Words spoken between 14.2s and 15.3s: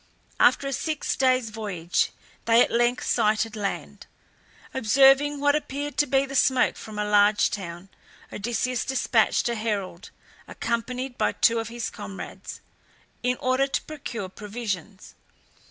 provisions.